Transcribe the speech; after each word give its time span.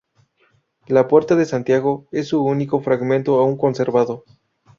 La 0.87 1.07
"Puerta 1.07 1.35
de 1.35 1.45
Santiago" 1.45 2.07
es 2.11 2.29
su 2.29 2.43
único 2.43 2.79
fragmento 2.81 3.39
aún 3.39 3.55
conservado. 3.55 4.23